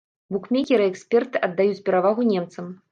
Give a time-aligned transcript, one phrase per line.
[0.35, 2.77] Букмекеры і эксперты аддаюць перавагу немцам.